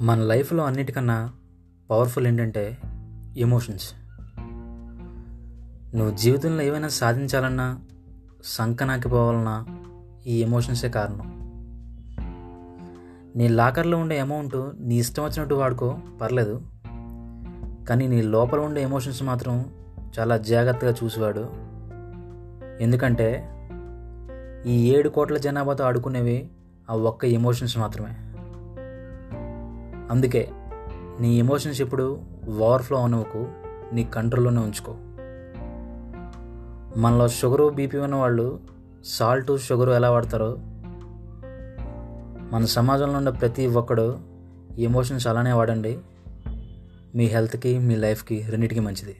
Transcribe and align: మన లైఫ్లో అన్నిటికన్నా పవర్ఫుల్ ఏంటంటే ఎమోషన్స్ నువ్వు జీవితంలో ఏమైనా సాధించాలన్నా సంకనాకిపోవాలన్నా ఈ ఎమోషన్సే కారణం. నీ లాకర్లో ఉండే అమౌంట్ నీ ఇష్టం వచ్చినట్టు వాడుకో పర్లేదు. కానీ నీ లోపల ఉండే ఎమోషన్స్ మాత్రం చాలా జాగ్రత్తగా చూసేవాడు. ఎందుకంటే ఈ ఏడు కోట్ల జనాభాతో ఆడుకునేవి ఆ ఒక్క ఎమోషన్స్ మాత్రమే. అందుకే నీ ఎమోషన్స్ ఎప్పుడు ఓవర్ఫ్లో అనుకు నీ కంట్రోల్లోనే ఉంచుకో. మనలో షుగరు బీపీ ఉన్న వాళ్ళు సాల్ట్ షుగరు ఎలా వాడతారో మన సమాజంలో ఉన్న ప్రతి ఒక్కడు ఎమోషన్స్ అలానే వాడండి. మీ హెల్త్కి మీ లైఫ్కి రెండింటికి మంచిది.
మన 0.00 0.20
లైఫ్లో 0.20 0.64
అన్నిటికన్నా 0.64 1.32
పవర్ఫుల్ 1.90 2.26
ఏంటంటే 2.26 2.78
ఎమోషన్స్ 3.36 3.94
నువ్వు 5.96 6.16
జీవితంలో 6.16 6.62
ఏమైనా 6.62 6.88
సాధించాలన్నా 6.88 7.80
సంకనాకిపోవాలన్నా 8.44 9.66
ఈ 10.26 10.42
ఎమోషన్సే 10.42 10.88
కారణం. 10.88 11.38
నీ 13.36 13.48
లాకర్లో 13.48 13.98
ఉండే 13.98 14.18
అమౌంట్ 14.18 14.70
నీ 14.80 14.94
ఇష్టం 14.94 15.24
వచ్చినట్టు 15.24 15.54
వాడుకో 15.54 15.98
పర్లేదు. 16.22 16.62
కానీ 17.88 18.06
నీ 18.06 18.22
లోపల 18.22 18.58
ఉండే 18.58 18.82
ఎమోషన్స్ 18.82 19.22
మాత్రం 19.22 19.64
చాలా 20.18 20.36
జాగ్రత్తగా 20.36 20.94
చూసేవాడు. 21.04 21.48
ఎందుకంటే 22.82 23.48
ఈ 24.66 24.92
ఏడు 24.92 25.08
కోట్ల 25.08 25.36
జనాభాతో 25.36 25.84
ఆడుకునేవి 25.84 26.50
ఆ 26.90 26.94
ఒక్క 26.94 27.24
ఎమోషన్స్ 27.24 27.78
మాత్రమే. 27.78 28.27
అందుకే 30.10 30.48
నీ 31.20 31.38
ఎమోషన్స్ 31.38 31.80
ఎప్పుడు 31.80 32.20
ఓవర్ఫ్లో 32.58 33.02
అనుకు 33.02 33.48
నీ 33.94 34.04
కంట్రోల్లోనే 34.04 34.60
ఉంచుకో. 34.60 34.96
మనలో 37.00 37.28
షుగరు 37.28 37.68
బీపీ 37.68 37.98
ఉన్న 37.98 38.14
వాళ్ళు 38.14 38.60
సాల్ట్ 39.04 39.58
షుగరు 39.58 39.90
ఎలా 39.90 40.10
వాడతారో 40.10 40.56
మన 42.52 42.64
సమాజంలో 42.64 43.16
ఉన్న 43.16 43.28
ప్రతి 43.28 43.66
ఒక్కడు 43.66 44.18
ఎమోషన్స్ 44.78 45.26
అలానే 45.26 45.52
వాడండి. 45.52 45.98
మీ 47.14 47.24
హెల్త్కి 47.24 47.78
మీ 47.78 47.96
లైఫ్కి 47.96 48.46
రెండింటికి 48.48 48.80
మంచిది. 48.80 49.16